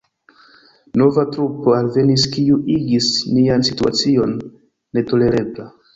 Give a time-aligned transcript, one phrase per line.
[1.01, 4.37] Nova trupo alvenis, kiu igis nian situacion
[4.99, 5.69] netolerebla.